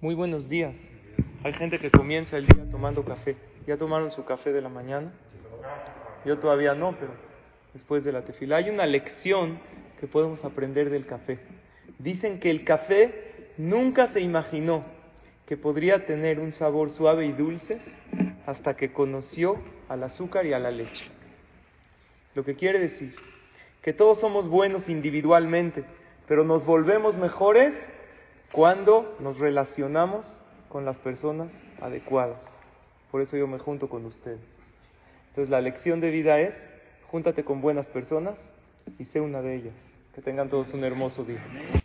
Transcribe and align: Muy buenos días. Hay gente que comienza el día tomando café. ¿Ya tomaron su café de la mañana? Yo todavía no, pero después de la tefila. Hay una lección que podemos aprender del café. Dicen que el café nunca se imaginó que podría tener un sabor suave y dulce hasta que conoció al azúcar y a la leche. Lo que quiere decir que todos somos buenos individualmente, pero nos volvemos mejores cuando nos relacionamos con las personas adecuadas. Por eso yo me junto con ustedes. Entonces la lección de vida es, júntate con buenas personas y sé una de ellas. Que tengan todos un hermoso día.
Muy 0.00 0.14
buenos 0.14 0.48
días. 0.48 0.76
Hay 1.42 1.52
gente 1.54 1.80
que 1.80 1.90
comienza 1.90 2.36
el 2.36 2.46
día 2.46 2.64
tomando 2.70 3.04
café. 3.04 3.34
¿Ya 3.66 3.76
tomaron 3.76 4.12
su 4.12 4.24
café 4.24 4.52
de 4.52 4.62
la 4.62 4.68
mañana? 4.68 5.10
Yo 6.24 6.38
todavía 6.38 6.72
no, 6.76 6.94
pero 7.00 7.10
después 7.74 8.04
de 8.04 8.12
la 8.12 8.22
tefila. 8.22 8.58
Hay 8.58 8.70
una 8.70 8.86
lección 8.86 9.58
que 9.98 10.06
podemos 10.06 10.44
aprender 10.44 10.88
del 10.88 11.04
café. 11.04 11.40
Dicen 11.98 12.38
que 12.38 12.48
el 12.48 12.64
café 12.64 13.50
nunca 13.56 14.06
se 14.12 14.20
imaginó 14.20 14.84
que 15.48 15.56
podría 15.56 16.06
tener 16.06 16.38
un 16.38 16.52
sabor 16.52 16.90
suave 16.90 17.26
y 17.26 17.32
dulce 17.32 17.80
hasta 18.46 18.76
que 18.76 18.92
conoció 18.92 19.56
al 19.88 20.04
azúcar 20.04 20.46
y 20.46 20.52
a 20.52 20.60
la 20.60 20.70
leche. 20.70 21.06
Lo 22.36 22.44
que 22.44 22.54
quiere 22.54 22.78
decir 22.78 23.16
que 23.82 23.92
todos 23.92 24.20
somos 24.20 24.48
buenos 24.48 24.88
individualmente, 24.88 25.82
pero 26.28 26.44
nos 26.44 26.64
volvemos 26.64 27.16
mejores 27.16 27.74
cuando 28.52 29.16
nos 29.20 29.38
relacionamos 29.38 30.26
con 30.68 30.84
las 30.84 30.96
personas 30.98 31.52
adecuadas. 31.80 32.40
Por 33.10 33.22
eso 33.22 33.36
yo 33.36 33.46
me 33.46 33.58
junto 33.58 33.88
con 33.88 34.04
ustedes. 34.04 34.40
Entonces 35.30 35.50
la 35.50 35.60
lección 35.60 36.00
de 36.00 36.10
vida 36.10 36.40
es, 36.40 36.54
júntate 37.06 37.44
con 37.44 37.60
buenas 37.60 37.86
personas 37.86 38.34
y 38.98 39.04
sé 39.06 39.20
una 39.20 39.40
de 39.40 39.54
ellas. 39.54 39.74
Que 40.14 40.22
tengan 40.22 40.48
todos 40.48 40.72
un 40.72 40.84
hermoso 40.84 41.24
día. 41.24 41.42